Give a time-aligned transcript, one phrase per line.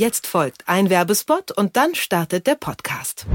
[0.00, 3.26] Jetzt folgt ein Werbespot und dann startet der Podcast.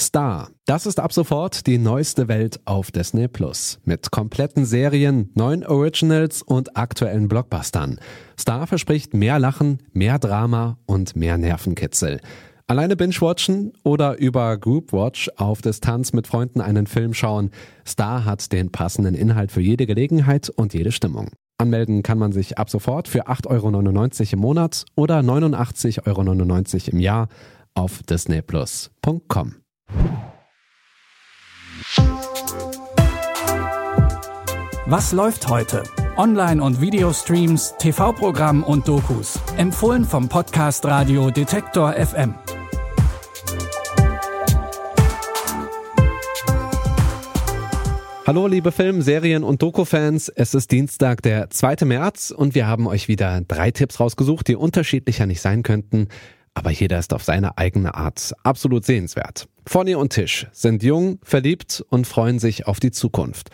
[0.00, 0.48] Star.
[0.64, 3.78] Das ist ab sofort die neueste Welt auf Disney Plus.
[3.84, 8.00] Mit kompletten Serien, neuen Originals und aktuellen Blockbustern.
[8.40, 12.22] Star verspricht mehr Lachen, mehr Drama und mehr Nervenkitzel.
[12.66, 17.50] Alleine binge-watchen oder über Group-Watch auf Distanz mit Freunden einen Film schauen.
[17.86, 21.32] Star hat den passenden Inhalt für jede Gelegenheit und jede Stimmung.
[21.58, 27.00] Anmelden kann man sich ab sofort für 8,99 Euro im Monat oder 89,99 Euro im
[27.00, 27.28] Jahr
[27.74, 29.56] auf disneyplus.com.
[34.86, 35.82] Was läuft heute?
[36.16, 39.38] Online- und Videostreams, TV-Programm und Dokus.
[39.56, 42.34] Empfohlen vom Podcast Radio Detektor FM.
[48.28, 51.86] Hallo liebe Film-, Serien- und Doku-Fans, es ist Dienstag, der 2.
[51.86, 56.08] März und wir haben euch wieder drei Tipps rausgesucht, die unterschiedlicher nicht sein könnten,
[56.52, 59.48] aber jeder ist auf seine eigene Art absolut sehenswert.
[59.64, 63.48] Fonny und Tisch sind jung, verliebt und freuen sich auf die Zukunft.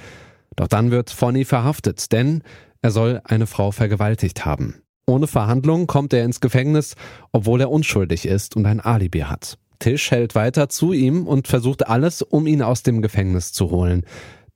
[0.56, 2.42] Doch dann wird Fonny verhaftet, denn
[2.83, 4.83] er soll eine Frau vergewaltigt haben.
[5.06, 6.97] Ohne Verhandlung kommt er ins Gefängnis,
[7.30, 9.56] obwohl er unschuldig ist und ein Alibi hat.
[9.78, 14.02] Tisch hält weiter zu ihm und versucht alles, um ihn aus dem Gefängnis zu holen.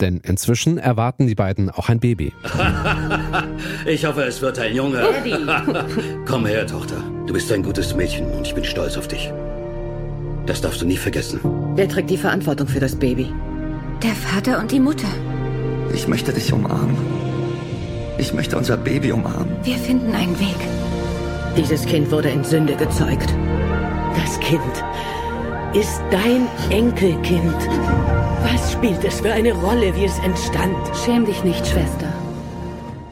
[0.01, 2.33] Denn inzwischen erwarten die beiden auch ein Baby.
[3.87, 5.01] ich hoffe, es wird ein Junge.
[5.01, 5.35] Eddie.
[6.27, 7.03] Komm her, Tochter.
[7.27, 9.33] Du bist ein gutes Mädchen und ich bin stolz auf dich.
[10.47, 11.41] Das darfst du nie vergessen.
[11.75, 13.33] Wer trägt die Verantwortung für das Baby?
[14.03, 15.09] Der Vater und die Mutter.
[15.93, 16.97] Ich möchte dich umarmen.
[18.19, 19.57] Ich möchte unser Baby umarmen.
[19.65, 20.57] Wir finden einen Weg.
[21.57, 23.35] Dieses Kind wurde in Sünde gezeugt.
[24.17, 24.63] Das Kind
[25.75, 27.55] ist dein Enkelkind.
[28.43, 30.77] Was spielt es für eine Rolle, wie es entstand?
[31.05, 32.11] Schäm dich nicht, Schwester.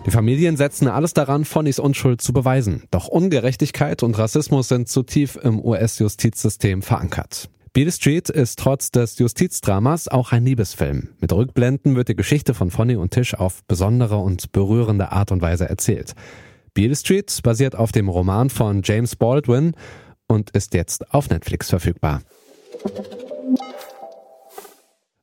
[0.06, 2.84] Die Familien setzen alles daran, Fonnys Unschuld zu beweisen.
[2.90, 7.50] Doch Ungerechtigkeit und Rassismus sind zu tief im US-Justizsystem verankert.
[7.74, 11.10] Beale Street ist trotz des Justizdramas auch ein Liebesfilm.
[11.20, 15.42] Mit Rückblenden wird die Geschichte von Fonny und Tisch auf besondere und berührende Art und
[15.42, 16.14] Weise erzählt.
[16.72, 19.74] Beale Street basiert auf dem Roman von James Baldwin
[20.26, 22.22] und ist jetzt auf Netflix verfügbar.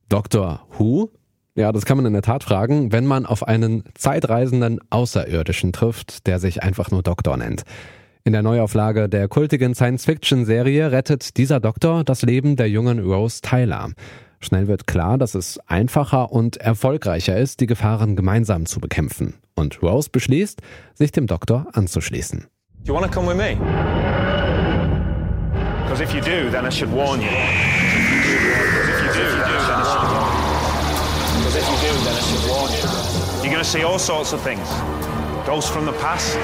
[0.09, 0.61] Dr.
[0.77, 1.09] Who?
[1.55, 6.25] Ja, das kann man in der Tat fragen, wenn man auf einen zeitreisenden Außerirdischen trifft,
[6.25, 7.63] der sich einfach nur Doktor nennt.
[8.23, 13.89] In der Neuauflage der kultigen Science-Fiction-Serie rettet dieser Doktor das Leben der jungen Rose Tyler.
[14.39, 19.35] Schnell wird klar, dass es einfacher und erfolgreicher ist, die Gefahren gemeinsam zu bekämpfen.
[19.55, 20.61] Und Rose beschließt,
[20.95, 22.47] sich dem Doktor anzuschließen.
[22.85, 24.02] Do you want to come with me?
[25.93, 27.29] Because if you do, then I should warn you.
[27.29, 27.45] Because
[31.53, 32.81] if you do, then I should warn you.
[33.43, 34.67] You're going to see all sorts of things.
[35.45, 36.35] Ghosts from the past,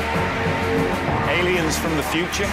[1.33, 2.45] aliens from the future,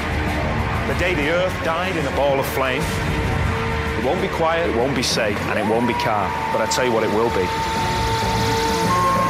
[0.88, 2.80] the day the earth died in a ball of flame.
[2.80, 6.32] It won't be quiet, it won't be safe, and it won't be calm.
[6.50, 7.44] But I tell you what it will be.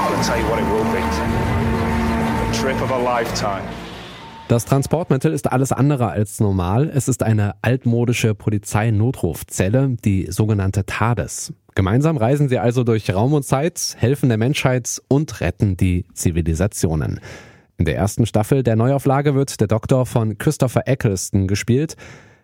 [0.06, 1.02] I'll tell you what it will be.
[2.46, 3.66] The trip of a lifetime.
[4.48, 6.88] Das Transportmittel ist alles andere als normal.
[6.94, 11.52] Es ist eine altmodische Polizeinotrufzelle, die sogenannte TARDIS.
[11.74, 17.18] Gemeinsam reisen sie also durch Raum und Zeit, helfen der Menschheit und retten die Zivilisationen.
[17.76, 21.96] In der ersten Staffel der Neuauflage wird der Doktor von Christopher Eccleston gespielt.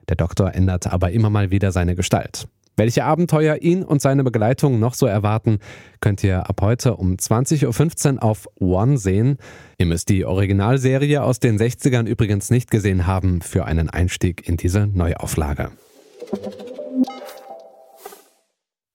[0.09, 2.49] Der Doktor ändert aber immer mal wieder seine Gestalt.
[2.83, 5.61] Welche Abenteuer ihn und seine Begleitung noch so erwarten,
[6.01, 9.37] könnt ihr ab heute um 20.15 Uhr auf One sehen.
[9.79, 14.57] Ihr müsst die Originalserie aus den 60ern übrigens nicht gesehen haben für einen Einstieg in
[14.57, 15.71] diese Neuauflage.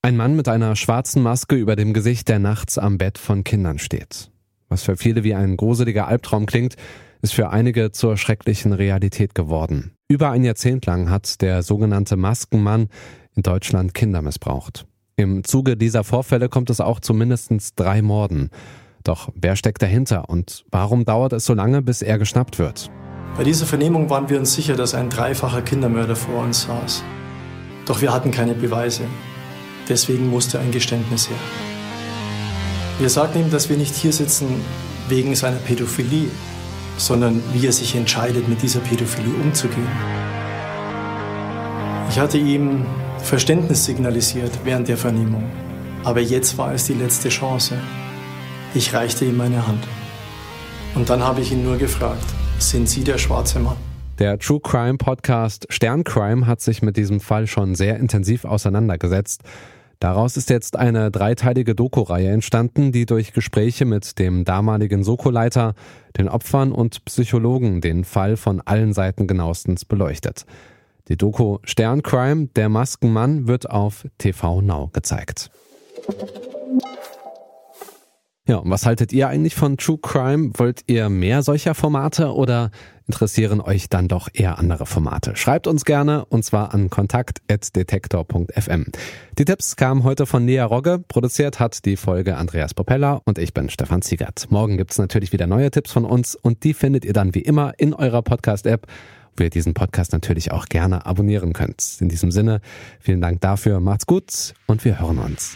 [0.01, 3.79] Ein Mann mit einer schwarzen Maske über dem Gesicht, der nachts am Bett von Kindern
[3.79, 4.31] steht.
[4.67, 6.75] Was für viele wie ein gruseliger Albtraum klingt,
[7.21, 9.96] ist für einige zur schrecklichen Realität geworden.
[10.09, 12.87] Über ein Jahrzehnt lang hat der sogenannte Maskenmann
[13.35, 14.85] in Deutschland Kinder missbraucht.
[15.17, 18.49] Im Zuge dieser Vorfälle kommt es auch zu mindestens drei Morden.
[19.03, 22.89] Doch wer steckt dahinter und warum dauert es so lange, bis er geschnappt wird?
[23.35, 27.03] Bei dieser Vernehmung waren wir uns sicher, dass ein dreifacher Kindermörder vor uns saß.
[27.85, 29.03] Doch wir hatten keine Beweise.
[29.89, 31.37] Deswegen musste ein Geständnis her.
[32.99, 34.47] Wir sagten ihm, dass wir nicht hier sitzen
[35.09, 36.29] wegen seiner Pädophilie,
[36.97, 39.87] sondern wie er sich entscheidet, mit dieser Pädophilie umzugehen.
[42.09, 42.85] Ich hatte ihm
[43.19, 45.43] Verständnis signalisiert während der Vernehmung,
[46.03, 47.77] aber jetzt war es die letzte Chance.
[48.73, 49.87] Ich reichte ihm meine Hand.
[50.95, 52.25] Und dann habe ich ihn nur gefragt,
[52.59, 53.77] sind Sie der schwarze Mann?
[54.19, 59.41] Der True Crime Podcast Sterncrime hat sich mit diesem Fall schon sehr intensiv auseinandergesetzt.
[59.99, 65.73] Daraus ist jetzt eine dreiteilige Doku-Reihe entstanden, die durch Gespräche mit dem damaligen Soko-Leiter,
[66.17, 70.45] den Opfern und Psychologen den Fall von allen Seiten genauestens beleuchtet.
[71.07, 75.49] Die Doku Sterncrime, der Maskenmann, wird auf TV Now gezeigt.
[78.47, 80.51] Ja, und was haltet ihr eigentlich von True Crime?
[80.53, 82.71] Wollt ihr mehr solcher Formate oder
[83.05, 85.35] interessieren euch dann doch eher andere Formate?
[85.35, 88.85] Schreibt uns gerne und zwar an kontakt.detektor.fm.
[89.37, 93.53] Die Tipps kamen heute von Nea Rogge, produziert hat die Folge Andreas Popella und ich
[93.53, 94.49] bin Stefan Ziegert.
[94.49, 97.73] Morgen gibt's natürlich wieder neue Tipps von uns und die findet ihr dann wie immer
[97.77, 98.87] in eurer Podcast-App
[99.39, 101.97] wo ihr diesen Podcast natürlich auch gerne abonnieren könnt.
[101.99, 102.59] In diesem Sinne,
[102.99, 105.55] vielen Dank dafür, macht's gut und wir hören uns.